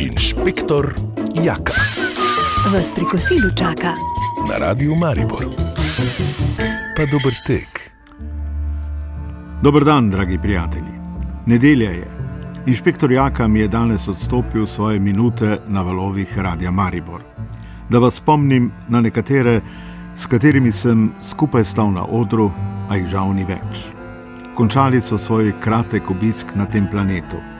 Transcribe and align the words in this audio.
Inšpektor 0.00 0.94
Jaka 1.44 1.72
Vas 2.72 2.92
pri 2.94 3.04
kosilu 3.04 3.50
čaka. 3.56 3.94
na 4.48 4.66
radiju 4.66 4.94
Maribor. 4.96 5.44
Pa 6.96 7.02
dober 7.12 7.32
tek. 7.46 7.90
Dober 9.62 9.84
dan, 9.84 10.10
dragi 10.10 10.38
prijatelji. 10.38 10.92
Nedelja 11.46 11.90
je. 11.90 12.06
Inšpektor 12.66 13.12
Jaka 13.12 13.48
mi 13.48 13.60
je 13.60 13.68
danes 13.68 14.08
odstopil 14.08 14.66
svoje 14.66 14.98
minute 14.98 15.60
na 15.66 15.82
valovih 15.82 16.38
Radia 16.38 16.70
Maribor. 16.70 17.22
Da 17.90 17.98
vas 17.98 18.14
spomnim 18.14 18.72
na 18.88 19.00
nekatere, 19.00 19.60
s 20.16 20.26
katerimi 20.26 20.72
sem 20.72 21.12
skupaj 21.22 21.64
stal 21.64 21.92
na 21.92 22.04
odru, 22.04 22.50
a 22.88 22.96
jih 22.96 23.06
žal 23.06 23.34
ni 23.34 23.44
več. 23.44 23.86
Končali 24.54 25.00
so 25.00 25.18
svoj 25.18 25.52
kratek 25.60 26.10
obisk 26.10 26.46
na 26.54 26.66
tem 26.66 26.86
planetu. 26.90 27.55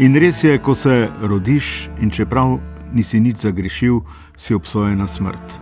In 0.00 0.16
res 0.16 0.44
je, 0.44 0.58
ko 0.58 0.72
se 0.74 1.08
rodiš 1.22 1.90
in 2.00 2.10
čeprav 2.10 2.54
nisi 2.92 3.18
nič 3.20 3.42
zagrešil, 3.44 3.98
si 4.36 4.54
obsojen 4.54 4.98
na 4.98 5.06
smrt. 5.08 5.60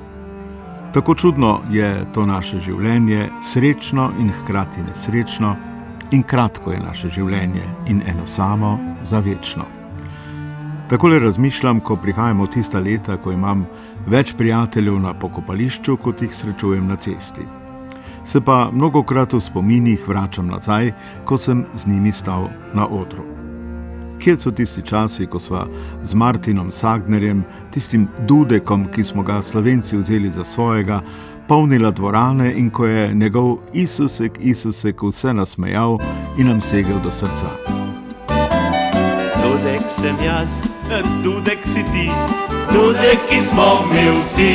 Tako 0.95 1.15
čudno 1.15 1.61
je 1.71 2.07
to 2.15 2.27
naše 2.27 2.61
življenje, 2.63 3.27
srečno 3.43 4.13
in 4.21 4.31
hkrati 4.31 4.85
nesrečno, 4.87 5.57
in 6.15 6.23
kratko 6.23 6.71
je 6.71 6.79
naše 6.81 7.11
življenje 7.11 7.65
in 7.91 8.03
eno 8.07 8.27
samo 8.27 8.79
za 9.03 9.19
večno. 9.19 9.67
Takole 10.89 11.19
razmišljam, 11.19 11.81
ko 11.81 11.99
prihajamo 11.99 12.47
v 12.47 12.53
tista 12.55 12.79
leta, 12.79 13.19
ko 13.19 13.35
imam 13.35 13.67
več 14.07 14.37
prijateljev 14.39 15.01
na 15.03 15.17
pokopališču, 15.19 15.97
kot 15.97 16.23
jih 16.23 16.31
srečujem 16.35 16.87
na 16.87 16.97
cesti. 16.97 17.43
Se 18.25 18.41
pa 18.41 18.71
mnogokrat 18.71 19.35
v 19.35 19.43
spominih 19.43 20.07
vračam 20.09 20.47
nazaj, 20.47 20.95
ko 21.25 21.37
sem 21.37 21.67
z 21.75 21.91
njimi 21.91 22.15
stal 22.15 22.47
na 22.75 22.87
odru. 22.87 23.27
Kje 24.19 24.37
so 24.37 24.51
tisti 24.51 24.83
časi, 24.83 25.27
ko 25.27 25.39
sva 25.39 25.67
z 26.05 26.15
Martinom 26.15 26.73
Sagnerjem, 26.73 27.45
tistim 27.71 28.09
dudekom, 28.27 28.89
ki 28.95 29.05
smo 29.05 29.23
ga 29.23 29.43
slovenci 29.43 29.97
vzeli 29.97 30.31
za 30.31 30.45
svojega, 30.45 31.01
polnila 31.49 31.91
dvorane 31.91 32.53
in 32.53 32.71
ko 32.71 32.87
je 32.87 33.15
njegov 33.15 33.59
Isusek, 33.73 34.33
Isusek 34.41 35.03
vse 35.03 35.33
nasmejal 35.33 35.99
in 36.39 36.49
nam 36.49 36.61
segel 36.61 36.99
do 37.05 37.11
srca. 37.11 37.47
Dudek 39.43 39.87
sem 39.89 40.17
jaz, 40.25 40.49
dudek 41.25 41.59
si 41.65 41.87
ti, 41.95 42.11
dudek, 42.75 43.23
ki 43.31 43.41
smo 43.43 43.87
mi 43.93 44.19
vsi. 44.19 44.53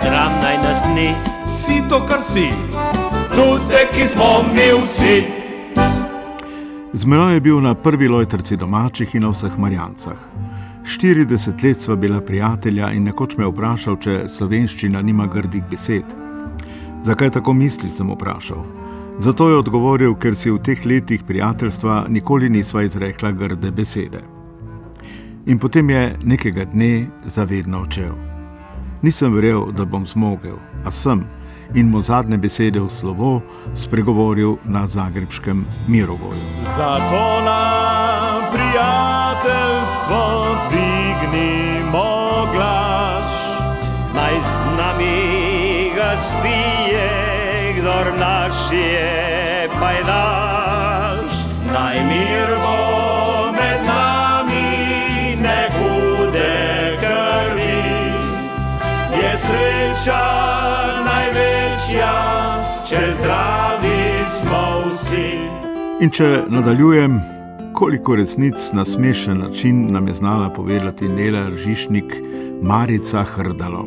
Sram 0.00 0.32
naj 0.42 0.56
nas 0.62 0.84
ni, 0.94 1.08
si 1.48 1.82
to, 1.88 2.04
kar 2.08 2.22
si, 2.22 2.50
dudek, 3.34 3.96
ki 3.96 4.06
smo 4.12 4.42
mi 4.52 4.72
vsi. 4.84 5.39
Z 6.92 7.06
menoj 7.06 7.34
je 7.34 7.40
bil 7.40 7.60
na 7.60 7.74
prvi 7.74 8.08
lojtrci 8.08 8.56
domačih 8.56 9.14
in 9.14 9.22
na 9.22 9.28
vseh 9.30 9.58
marjancah. 9.58 10.18
40 10.84 11.64
let 11.64 11.80
sva 11.80 11.96
bila 11.96 12.20
prijatelja 12.20 12.90
in 12.92 13.04
nekoč 13.04 13.36
me 13.38 13.44
je 13.44 13.50
vprašal, 13.50 13.96
če 13.96 14.16
slovenščina 14.28 15.02
nima 15.02 15.26
grdih 15.30 15.62
besed. 15.70 16.04
Zakaj 17.06 17.30
tako 17.30 17.52
misli, 17.52 17.92
sem 17.94 18.10
vprašal. 18.10 18.64
Zato 19.18 19.48
je 19.48 19.60
odgovoril, 19.62 20.16
ker 20.18 20.34
si 20.34 20.50
v 20.50 20.58
teh 20.58 20.82
letih 20.86 21.22
prijateljstva 21.22 22.06
nikoli 22.08 22.50
nisva 22.50 22.82
izrekla 22.82 23.30
grde 23.38 23.70
besede. 23.70 24.24
In 25.46 25.58
potem 25.58 25.90
je 25.90 26.16
nekega 26.24 26.64
dne 26.72 27.06
zavedno 27.26 27.84
odšel. 27.86 28.16
Nisem 29.02 29.32
verjel, 29.32 29.70
da 29.72 29.84
bom 29.84 30.06
zmogel, 30.06 30.58
a 30.84 30.90
sem 30.90 31.22
in 31.74 31.90
mu 31.90 32.02
zadnje 32.02 32.38
besede 32.38 32.80
v 32.80 32.90
slovo 32.90 33.42
spregovoril 33.74 34.56
na 34.64 34.86
zagrebskem 34.86 35.66
mirovoju. 35.88 36.40
Zato 36.76 37.40
na 37.44 37.62
prijateljstvo 38.52 40.22
dvignimo 40.70 42.10
glas, 42.52 43.30
naj 44.14 44.34
z 44.40 44.52
nami 44.78 45.90
ga 45.96 46.16
spije, 46.16 47.10
kdor 47.80 48.06
naš 48.18 48.72
je 48.72 49.68
pajdaš. 49.80 51.32
Naj 51.72 52.04
mir 52.04 52.59
In 66.00 66.08
če 66.08 66.46
nadaljujem, 66.48 67.18
koliko 67.76 68.14
resnic 68.16 68.70
na 68.72 68.86
smešen 68.88 69.38
način 69.38 69.82
nam 69.92 70.06
je 70.08 70.14
znala 70.14 70.48
povedati 70.50 71.08
Nela 71.08 71.42
Ržišnik, 71.48 72.14
Marica 72.62 73.22
Hrdalo. 73.22 73.84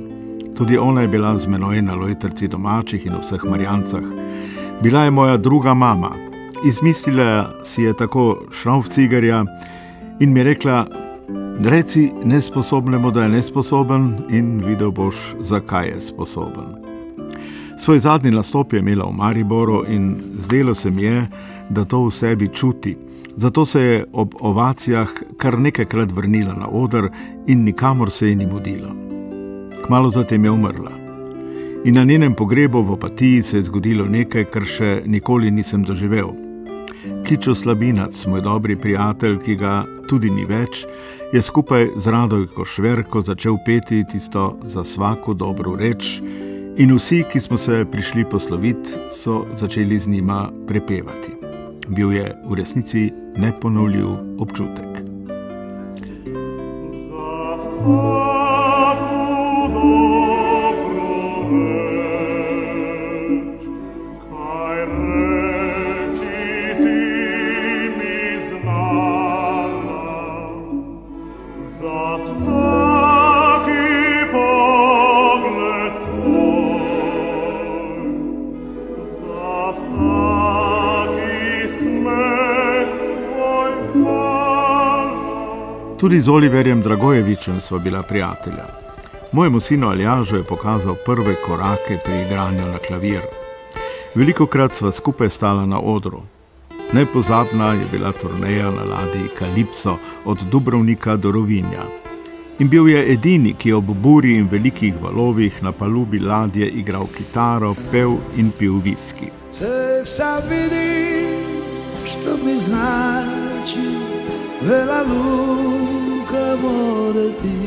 Tudi 0.57 0.77
ona 0.77 1.01
je 1.01 1.07
bila 1.07 1.31
z 1.37 1.47
menoj 1.47 1.81
na 1.81 1.95
lojtrci 1.95 2.47
domačih 2.47 3.05
in 3.05 3.15
vseh 3.17 3.45
marjancah. 3.49 4.03
Bila 4.83 5.03
je 5.03 5.11
moja 5.11 5.37
druga 5.37 5.73
mama. 5.73 6.11
Izmislila 6.67 7.49
si 7.63 7.81
je 7.81 7.93
tako 7.97 8.43
šrauf 8.51 8.89
cigarja 8.93 9.45
in 10.19 10.33
mi 10.33 10.43
rekla, 10.43 10.85
reci 11.65 12.11
nesposobnemu, 12.23 13.11
da 13.11 13.23
je 13.23 13.29
nesposoben 13.29 14.13
in 14.29 14.61
videl 14.65 14.91
boš, 14.91 15.15
zakaj 15.41 15.87
je 15.87 16.01
sposoben. 16.01 16.77
Svoj 17.77 17.99
zadnji 17.99 18.31
nastop 18.31 18.73
je 18.73 18.79
imela 18.79 19.05
v 19.05 19.17
Mariboru 19.17 19.83
in 19.87 20.15
zdelo 20.39 20.75
se 20.75 20.91
mi 20.91 21.03
je, 21.03 21.27
to 21.89 22.05
v 22.05 22.11
sebi 22.11 22.49
čuti. 22.49 22.97
Zato 23.35 23.65
se 23.65 23.81
je 23.81 24.05
ob 24.13 24.35
ovacijah 24.39 25.09
kar 25.37 25.59
nekajkrat 25.59 26.11
vrnila 26.11 26.53
na 26.53 26.67
oder 26.67 27.09
in 27.47 27.63
nikamor 27.63 28.11
se 28.11 28.27
je 28.27 28.35
ni 28.35 28.45
mudila. 28.45 28.93
Kmalo 29.85 30.09
zatem 30.09 30.45
je 30.45 30.51
umrla. 30.51 30.91
In 31.85 31.95
na 31.95 32.03
njenem 32.03 32.33
pogrebu 32.35 32.81
v 32.81 32.91
opatiji 32.91 33.41
se 33.41 33.57
je 33.57 33.63
zgodilo 33.63 34.05
nekaj, 34.05 34.45
kar 34.45 34.63
še 34.63 35.01
nikoli 35.05 35.51
nisem 35.51 35.83
doživel. 35.83 36.31
Kičo 37.27 37.55
Slabinac, 37.55 38.25
moj 38.25 38.41
dobri 38.41 38.77
prijatelj, 38.79 39.37
ki 39.43 39.55
ga 39.59 39.83
tudi 40.07 40.31
ni 40.31 40.45
več, 40.45 40.85
je 41.33 41.41
skupaj 41.41 41.89
z 41.97 42.07
Radojko 42.07 42.65
Šverko 42.65 43.21
začel 43.21 43.57
peti 43.65 44.03
tisto 44.07 44.57
za 44.65 44.81
vsako 44.87 45.33
dobro 45.33 45.75
reč, 45.75 46.21
in 46.77 46.95
vsi, 46.95 47.23
ki 47.31 47.39
smo 47.39 47.57
se 47.57 47.85
prišli 47.91 48.25
posloviti, 48.31 48.99
so 49.11 49.43
začeli 49.55 49.99
z 49.99 50.07
njima 50.07 50.51
prepevati. 50.67 51.42
Bil 51.87 52.11
je 52.11 52.35
v 52.45 52.53
resnici 52.53 53.11
neponovljiv 53.37 54.07
občutek. 54.37 55.03
Tudi 86.03 86.21
z 86.21 86.29
Oliverjem 86.29 86.81
Dragojevičem 86.81 87.61
sva 87.61 87.79
bila 87.79 88.01
prijatelja. 88.01 88.65
Mojemu 89.31 89.59
sinu 89.59 89.87
Aljažu 89.87 90.35
je 90.35 90.43
pokazal 90.43 90.95
prve 91.05 91.35
korake 91.45 91.97
pri 92.05 92.13
igranju 92.25 92.65
na 92.71 92.77
klavir. 92.87 93.21
Veliko 94.15 94.45
krat 94.45 94.73
sva 94.73 94.91
skupaj 94.91 95.29
stala 95.29 95.65
na 95.65 95.79
odru. 95.79 96.21
Nepozabna 96.93 97.71
je 97.73 97.85
bila 97.91 98.11
turneja 98.11 98.71
na 98.71 98.83
ladji 98.83 99.29
Kalipso 99.39 99.97
od 100.25 100.37
Dubrovnika 100.51 101.15
do 101.15 101.31
Rovinja. 101.31 101.83
In 102.59 102.69
bil 102.69 102.89
je 102.89 103.13
edini, 103.13 103.53
ki 103.53 103.69
je 103.69 103.75
ob 103.75 103.85
buri 103.85 104.35
in 104.35 104.49
velikih 104.51 104.93
valovih 105.01 105.63
na 105.63 105.71
palubi 105.71 106.19
ladje 106.19 106.67
igral 106.69 107.07
kitaro, 107.17 107.75
pev 107.91 108.11
in 108.37 108.51
pil 108.59 108.73
viski. 108.83 109.31
Sad 110.05 110.43
vidim 110.49 111.39
što 112.05 112.45
mi 112.45 112.59
znači 112.59 114.22
vela 114.67 115.01
luka 115.01 116.57
more 116.61 117.31
ti 117.41 117.57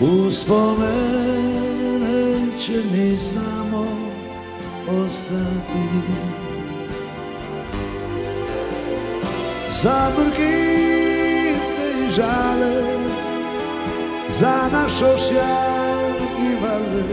Uspomene 0.00 1.58
će 2.58 2.72
mi 2.92 3.16
samo 3.16 3.86
ostati. 4.88 5.84
Zabrkite 9.82 10.48
i 12.06 12.10
žale 12.10 12.82
za 14.28 14.68
naš 14.72 15.02
ošjaj 15.02 16.10
i 16.20 16.54
vale 16.62 17.04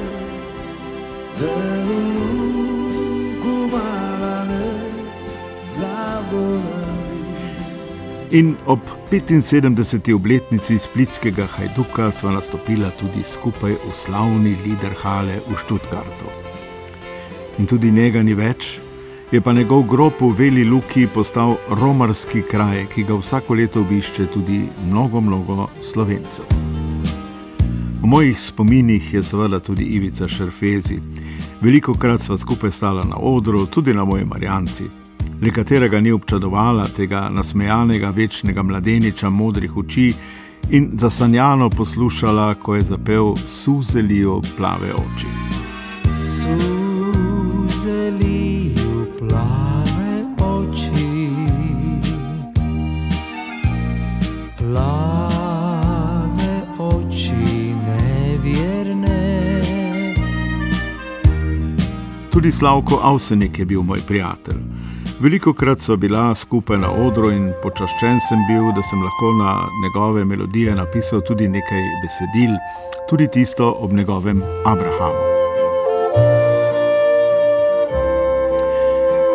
Velu 1.40 2.00
luku 2.16 3.76
mala 3.76 4.46
ne 4.46 4.72
zaboravi 5.76 6.75
In 8.36 8.56
ob 8.66 8.80
75. 9.12 10.14
obletnici 10.14 10.80
splitskega 10.80 11.46
Hajduka 11.46 12.10
sva 12.12 12.34
nastopila 12.36 12.90
tudi 13.00 13.24
skupaj 13.24 13.72
v 13.72 13.94
slavni 13.96 14.58
Liderhale 14.66 15.38
v 15.48 15.56
Študgartu. 15.56 16.28
In 17.60 17.66
tudi 17.66 17.92
njega 17.92 18.24
ni 18.24 18.36
več, 18.36 18.82
je 19.32 19.40
pa 19.42 19.54
njegov 19.56 19.86
grob 19.88 20.20
v 20.20 20.34
Veli 20.36 20.66
Luki 20.68 21.08
postal 21.08 21.56
romarski 21.80 22.44
kraj, 22.44 22.90
ki 22.92 23.06
ga 23.08 23.16
vsako 23.16 23.56
leto 23.56 23.86
obišče 23.88 24.28
tudi 24.28 24.66
mnogo, 24.84 25.22
mnogo 25.22 25.70
slovencev. 25.80 26.52
V 28.02 28.04
mojih 28.04 28.36
spominih 28.40 29.14
je 29.14 29.24
seveda 29.24 29.64
tudi 29.64 29.88
Ivica 29.96 30.28
Šerfezi. 30.28 31.00
Veliko 31.62 31.96
krat 31.96 32.20
sva 32.20 32.38
skupaj 32.38 32.72
stala 32.72 33.08
na 33.08 33.16
odru, 33.16 33.64
tudi 33.66 33.94
na 33.94 34.04
moji 34.04 34.26
Marjanci. 34.26 35.05
Le 35.42 35.52
katerega 35.52 36.00
ni 36.00 36.12
občudovala 36.12 36.88
tega 36.88 37.30
nasmejanega, 37.30 38.10
večnega 38.10 38.64
mladeniča 38.64 39.30
modrih 39.30 39.78
oči 39.78 40.14
in 40.70 40.90
zasanjano 40.94 41.70
poslušala, 41.70 42.54
ko 42.54 42.76
je 42.76 42.84
zapel 42.84 43.36
Suzelijo 43.48 44.42
plave 44.58 44.94
oči. 44.94 45.28
Suzelijo 47.76 49.06
plave 49.20 50.24
oči. 50.40 51.30
Plave 54.58 56.56
oči 56.80 57.76
nevierne. 57.88 59.62
Tudi 62.32 62.52
Slavko 62.52 63.00
Avsenik 63.04 63.60
je 63.60 63.66
bil 63.66 63.82
moj 63.82 64.00
prijatelj. 64.08 64.62
Veliko 65.20 65.54
krat 65.54 65.80
so 65.80 65.96
bila 65.96 66.36
skupaj 66.36 66.78
na 66.78 66.90
odru 66.92 67.30
in 67.32 67.46
počaščen 67.64 68.18
sem 68.20 68.42
bil, 68.50 68.66
da 68.76 68.84
sem 68.84 69.00
lahko 69.04 69.32
na 69.38 69.54
njegove 69.84 70.26
melodije 70.26 70.76
napisal 70.76 71.22
tudi 71.24 71.48
nekaj 71.48 71.86
besedil, 72.02 72.58
tudi 73.10 73.28
tisto 73.32 73.70
ob 73.80 73.94
njegovem 73.94 74.44
Abrahamu. 74.66 75.24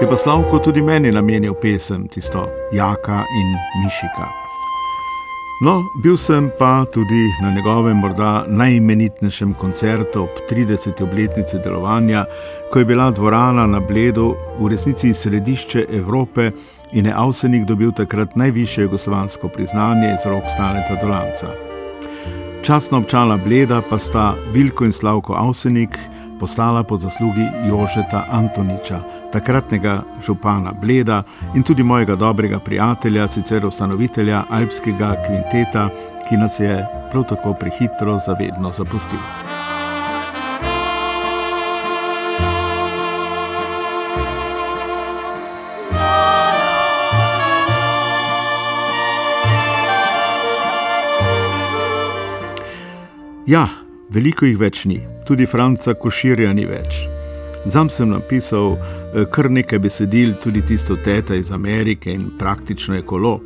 Je 0.02 0.08
pa 0.08 0.16
Slavko 0.16 0.58
tudi 0.58 0.82
meni 0.82 1.12
namenil 1.12 1.54
pesem, 1.54 2.08
tisto 2.08 2.46
Jaka 2.72 3.24
in 3.40 3.56
Mišika. 3.84 4.39
No, 5.60 5.90
bil 5.94 6.16
sem 6.16 6.50
pa 6.58 6.84
tudi 6.92 7.28
na 7.42 7.50
njegovem 7.50 7.96
morda 7.96 8.44
najimenitnejšem 8.48 9.54
koncertu 9.54 10.22
ob 10.22 10.28
30. 10.50 11.02
obletnici 11.02 11.58
delovanja, 11.64 12.24
ko 12.72 12.78
je 12.78 12.84
bila 12.84 13.10
dvorana 13.10 13.66
na 13.66 13.80
Bledu 13.80 14.34
v 14.58 14.68
resnici 14.68 15.14
središče 15.14 15.84
Evrope 15.92 16.50
in 16.92 17.06
je 17.06 17.12
Avsenik 17.16 17.64
dobil 17.68 17.92
takrat 17.92 18.36
najvišje 18.36 18.82
jugoslovansko 18.82 19.48
priznanje 19.48 20.14
iz 20.14 20.26
rok 20.30 20.44
Staneta 20.48 20.96
Dolanca. 21.02 21.52
Časno 22.62 22.98
občala 22.98 23.36
Bleda 23.36 23.82
pa 23.90 23.98
sta 23.98 24.34
Vilko 24.52 24.84
in 24.84 24.92
Slavko 24.92 25.34
Avsenik 25.34 25.98
postala 26.40 26.82
po 26.82 26.96
zaslugi 26.96 27.44
Jožeta 27.68 28.24
Antoniča, 28.30 29.00
takratnega 29.32 30.02
župana 30.26 30.72
Bleda 30.72 31.22
in 31.54 31.62
tudi 31.62 31.82
mojega 31.82 32.16
dobrega 32.16 32.58
prijatelja, 32.58 33.28
sicer 33.28 33.66
ustanovitelja 33.66 34.44
alpskega 34.50 35.14
kvinteta, 35.26 35.88
ki 36.28 36.36
nas 36.36 36.60
je 36.60 36.86
prav 37.12 37.24
tako 37.28 37.54
prehitro 37.54 38.18
zavedno 38.26 38.72
zapustil. 38.72 39.18
Ja, 53.46 53.66
veliko 54.10 54.46
jih 54.46 54.58
več 54.58 54.84
ni, 54.90 55.00
tudi 55.26 55.46
Franca 55.46 55.94
Koširja 55.94 56.52
ni 56.54 56.66
več. 56.66 57.04
Zam 57.70 57.90
sem 57.92 58.10
napisal 58.10 58.74
eh, 58.74 59.26
kar 59.30 59.50
nekaj 59.52 59.78
besedil, 59.84 60.34
tudi 60.42 60.62
tisto 60.66 60.96
teta 60.96 61.36
iz 61.36 61.52
Amerike 61.52 62.12
in 62.12 62.30
praktično 62.38 62.98
je 62.98 63.06
kolo. 63.06 63.38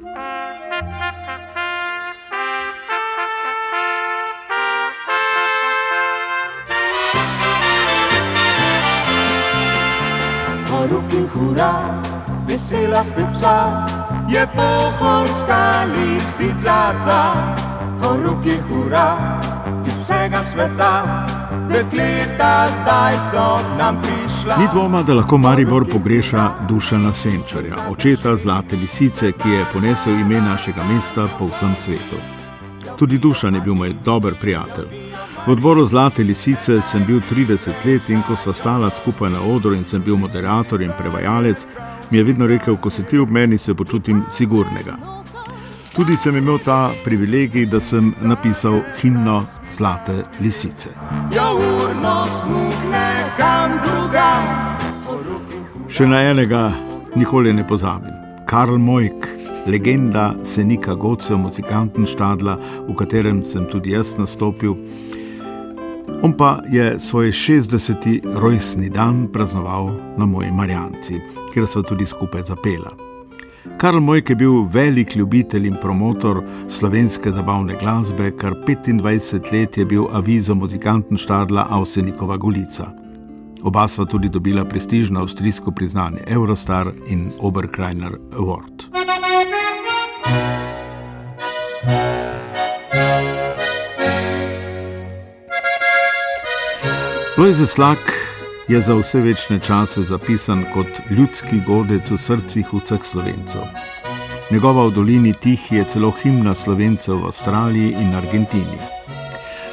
Ruki 10.85 11.23
hura, 11.33 11.71
vesela 12.47 13.01
spet 13.05 13.31
vsa, 13.33 13.57
je 14.29 14.45
pohorska 14.53 15.63
lisica 15.95 16.79
ta. 17.07 17.23
Ruki 18.21 18.59
hura, 18.69 19.07
vsega 20.05 20.43
sveta, 20.43 21.27
dekleta 21.69 22.67
zdaj 22.83 23.15
so 23.31 23.77
nam 23.79 24.03
prišla. 24.03 24.57
Ni 24.57 24.67
dvoma, 24.73 25.03
da 25.03 25.15
lahko 25.15 25.39
Maribor 25.39 25.85
pogreša 25.93 26.51
Dušana 26.69 27.13
Senčarja, 27.13 27.77
očeta 27.91 28.37
Zlate 28.37 28.77
lisice, 28.77 29.33
ki 29.33 29.49
je 29.49 29.65
ponesel 29.73 30.13
ime 30.13 30.41
našega 30.41 30.85
mesta 30.85 31.29
po 31.39 31.47
vsem 31.47 31.77
svetu. 31.77 32.17
Tudi 32.99 33.19
Dušan 33.19 33.55
je 33.55 33.61
bil 33.61 33.75
moj 33.75 33.95
dober 34.05 34.35
prijatelj. 34.41 34.87
V 35.47 35.51
odboru 35.51 35.87
Zlate 35.87 36.23
lisice 36.23 36.81
sem 36.81 37.05
bil 37.07 37.21
30 37.31 37.73
let 37.85 38.09
in 38.09 38.23
ko 38.23 38.37
sva 38.37 38.53
stala 38.53 38.91
skupaj 38.91 39.31
na 39.31 39.41
odru 39.41 39.75
in 39.75 39.85
sem 39.85 40.03
bil 40.03 40.17
moderator 40.17 40.83
in 40.83 40.93
prevajalec, 40.99 41.67
mi 42.11 42.19
je 42.19 42.25
vedno 42.25 42.47
rekel, 42.47 42.77
ko 42.77 42.91
se 42.91 43.03
ti 43.03 43.19
ob 43.19 43.31
meni, 43.31 43.59
se 43.59 43.75
počutim 43.75 44.25
sigurnega. 44.31 44.97
Tudi 45.97 46.17
sem 46.17 46.37
imel 46.37 46.59
ta 46.59 46.91
privilegij, 47.05 47.67
da 47.67 47.81
sem 47.81 48.15
napisal 48.23 48.81
himno 49.03 49.45
Zlate 49.71 50.25
lisice. 50.41 50.89
Drugam. 53.85 54.45
Še 55.89 56.07
na 56.11 56.21
enega 56.27 56.73
nikoli 57.15 57.53
ne 57.53 57.63
pozabim. 57.67 58.15
Karl 58.47 58.79
Mojk, 58.79 59.29
legenda 59.67 60.35
Senika 60.43 60.95
Gocev, 60.95 61.39
muzikantenštadla, 61.39 62.59
v 62.89 62.97
katerem 62.99 63.43
sem 63.45 63.67
tudi 63.71 63.95
jaz 63.95 64.17
nastopil. 64.19 64.77
On 66.23 66.33
pa 66.33 66.59
je 66.73 66.99
svoj 66.99 67.33
60. 67.33 68.21
rojstni 68.41 68.91
dan 68.91 69.29
praznoval 69.33 69.91
na 70.17 70.27
moji 70.27 70.53
Marjanci, 70.53 71.21
kjer 71.53 71.67
so 71.67 71.83
tudi 71.83 72.07
skupaj 72.07 72.43
zapela. 72.49 73.14
Karl 73.79 74.01
Mojk 74.01 74.31
je 74.31 74.37
bil 74.37 74.65
velik 74.73 75.17
ljubitelj 75.17 75.67
in 75.67 75.77
promotor 75.81 76.43
slovenske 76.69 77.33
zabavne 77.33 77.77
glasbe, 77.81 78.31
kar 78.37 78.55
25 78.67 79.53
let 79.53 79.79
je 79.79 79.85
bil 79.85 80.05
avizo 80.13 80.55
muzikantenštadla 80.55 81.67
Avsenikova 81.71 82.37
Golica. 82.37 82.87
Oba 83.63 83.89
sva 83.89 84.05
tudi 84.05 84.29
dobila 84.29 84.65
prestižno 84.65 85.21
avstrijsko 85.21 85.71
priznanje 85.71 86.21
Eurostar 86.27 86.93
in 87.09 87.31
Oberkreiner 87.41 88.13
Award. 88.39 88.85
Lojze 97.39 97.67
Slak 97.67 98.24
je 98.69 98.81
za 98.81 98.95
vse 98.95 99.21
večne 99.21 99.59
čase 99.59 100.03
zapisan 100.03 100.65
kot 100.75 100.87
ljudski 101.11 101.61
godec 101.67 102.11
v 102.11 102.19
srcih 102.19 102.67
vseh 102.73 103.01
slovencev. 103.03 103.61
Njegova 104.51 104.87
v 104.87 104.91
dolini 104.91 105.33
Tih 105.33 105.73
je 105.73 105.85
celo 105.85 106.13
himna 106.23 106.55
slovencev 106.55 107.15
v 107.15 107.27
Avstraliji 107.27 107.97
in 108.01 108.15
Argentini. 108.15 108.79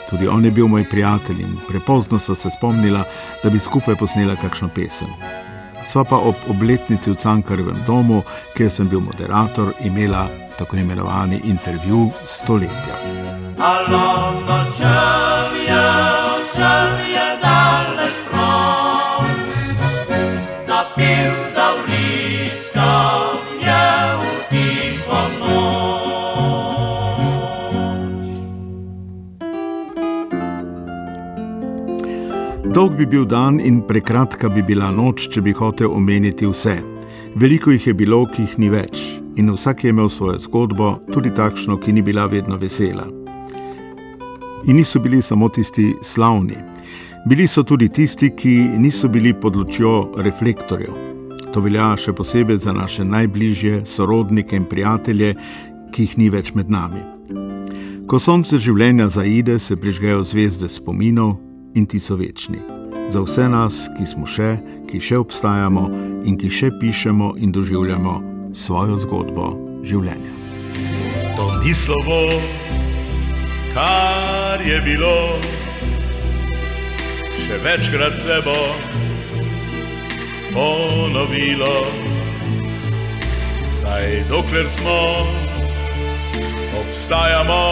Tudi 0.10 0.28
on 0.28 0.46
je 0.46 0.52
bil 0.52 0.68
moj 0.68 0.86
prijatelj 0.90 1.42
in 1.42 1.58
prepozno 1.68 2.20
so 2.20 2.36
se 2.36 2.50
spomnila, 2.52 3.04
da 3.44 3.50
bi 3.50 3.60
skupaj 3.60 3.96
posnela 3.96 4.36
kakšno 4.36 4.70
pesem. 4.76 5.08
Sva 5.86 6.04
pa 6.04 6.16
ob 6.16 6.36
obletnici 6.50 7.12
v 7.12 7.16
Cankarjevem 7.16 7.84
domu, 7.88 8.24
kjer 8.58 8.72
sem 8.72 8.90
bil 8.90 9.00
moderator, 9.00 9.74
imela 9.84 10.28
tako 10.58 10.76
imenovani 10.76 11.42
intervju 11.44 12.12
stoletja. 12.26 12.96
Alo, 13.58 15.11
bil 33.12 33.26
dan 33.26 33.60
in 33.60 33.82
prekratka 33.88 34.50
bi 34.50 34.64
bila 34.64 34.88
noč, 34.92 35.28
če 35.34 35.42
bi 35.44 35.52
hotel 35.52 35.92
omeniti 35.92 36.48
vse. 36.48 36.78
Veliko 37.36 37.74
jih 37.74 37.88
je 37.88 37.94
bilo, 37.94 38.24
ki 38.32 38.46
jih 38.46 38.58
ni 38.64 38.70
več, 38.72 39.04
in 39.36 39.52
vsak 39.52 39.84
je 39.84 39.92
imel 39.92 40.10
svojo 40.10 40.40
zgodbo, 40.40 40.94
tudi 41.12 41.34
takšno, 41.36 41.76
ki 41.82 41.92
ni 41.92 42.02
bila 42.02 42.26
vedno 42.32 42.56
vesela. 42.60 43.08
In 44.68 44.80
niso 44.80 45.00
bili 45.04 45.22
samo 45.22 45.50
tisti 45.50 45.92
slavni, 46.02 46.56
bili 47.28 47.48
so 47.48 47.64
tudi 47.68 47.90
tisti, 47.90 48.32
ki 48.32 48.56
niso 48.80 49.10
bili 49.12 49.34
pod 49.34 49.56
lučjo 49.60 50.12
reflektorjev. 50.16 50.96
To 51.52 51.60
velja 51.60 51.92
še 52.00 52.16
posebej 52.16 52.62
za 52.64 52.72
naše 52.72 53.04
najbližje 53.04 53.86
sorodnike 53.86 54.56
in 54.56 54.70
prijatelje, 54.72 55.34
ki 55.92 56.06
jih 56.08 56.18
ni 56.18 56.30
več 56.32 56.54
med 56.56 56.72
nami. 56.72 57.04
Ko 58.08 58.20
sonce 58.20 58.60
življenja 58.60 59.10
zaide, 59.12 59.60
se 59.60 59.76
prižgejo 59.76 60.24
zvezde 60.24 60.72
spominov 60.72 61.36
in 61.76 61.88
ti 61.88 62.00
so 62.00 62.16
večni. 62.16 62.81
Za 63.12 63.20
vse 63.22 63.44
nas, 63.50 63.76
ki 63.98 64.06
smo 64.08 64.24
še, 64.24 64.54
ki 64.88 65.00
še 65.04 65.18
obstajamo 65.20 65.82
in 66.24 66.38
ki 66.40 66.48
še 66.48 66.70
pišemo 66.80 67.34
in 67.44 67.52
doživljamo 67.52 68.14
svojo 68.56 68.96
zgodbo 69.04 69.50
življenja. 69.84 70.32
To 71.36 71.50
ni 71.60 71.74
slovo, 71.76 72.40
kar 73.76 74.64
je 74.64 74.80
bilo, 74.88 75.12
še 77.36 77.60
večkrat 77.68 78.16
se 78.24 78.40
bo 78.48 78.56
ponovilo. 80.56 81.76
Saj 83.84 84.24
dokler 84.32 84.72
smo, 84.80 85.00
obstajamo, 86.80 87.64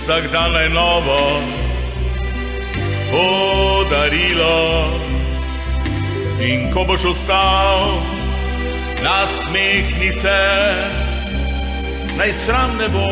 vsak 0.00 0.32
dan 0.32 0.62
je 0.64 0.68
novo 0.72 1.20
podarilo. 3.10 4.58
In 6.40 6.70
ko 6.72 6.84
boš 6.84 7.04
ostal, 7.04 7.98
nasmehnice, 9.02 10.38
naj 12.18 12.32
sram 12.32 12.76
ne 12.78 12.88
bo, 12.88 13.08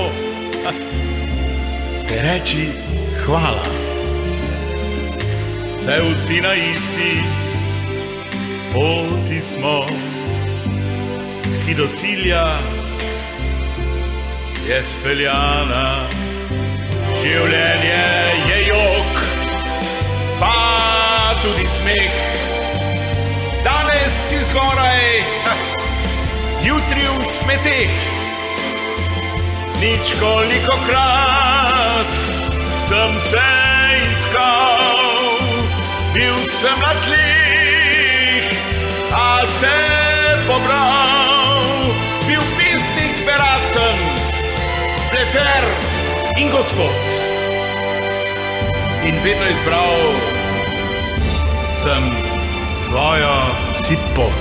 te 2.09 2.23
reči 2.23 2.71
hvala. 3.25 3.67
Se 5.83 5.99
vsi 6.03 6.41
na 6.41 6.55
isti 6.55 7.13
poti 8.73 9.41
smo, 9.43 9.87
ki 11.65 11.75
do 11.75 11.87
cilja 11.95 12.59
je 14.69 14.83
speljana. 14.95 16.09
Življenje 17.23 18.03
je 18.49 18.59
jok, 18.67 18.96
pa 20.39 21.37
tudi 21.43 21.67
smeh. 21.67 22.13
Danes 23.65 24.15
si 24.29 24.39
zgoraj, 24.51 25.05
jutri 26.63 27.05
v 27.05 27.21
smeteh. 27.41 27.95
Nič 29.81 30.07
koliko 30.17 30.75
krat 30.89 32.13
sem 32.89 33.13
se 33.29 33.51
iskal, 34.09 35.37
bil 36.15 36.37
sem 36.49 36.79
na 36.81 36.93
tleh, 37.05 38.45
a 39.13 39.45
se 39.61 39.77
pobral, 40.49 41.93
bil 42.25 42.45
pisnik 42.57 43.15
beraten, 43.29 43.99
blefer 45.13 45.65
in 46.41 46.49
gospod. 46.51 47.26
In 49.05 49.15
vedno 49.25 49.47
izbral 49.47 49.95
sem 51.83 52.03
svojo 52.87 53.35
sit 53.85 53.99
pot. 54.17 54.33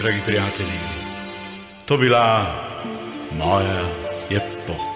Dragi 0.00 0.20
prijatelji, 0.26 0.80
to 1.86 1.96
bila 1.96 2.46
moja 3.38 4.05
je 4.30 4.40
pot. 4.66 4.94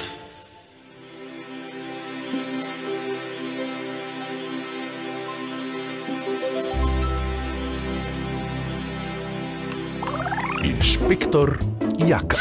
Inšpektor 10.64 11.58
Jaka 12.06 12.36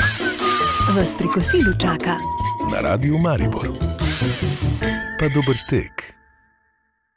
Vas 0.96 1.14
pri 1.16 1.28
kosilu 1.30 1.74
čaka. 1.78 2.18
na 2.72 2.78
Radiu 2.82 3.18
Maribor. 3.22 3.70
Pa 5.20 5.26
dober 5.30 5.58
tek. 5.70 6.19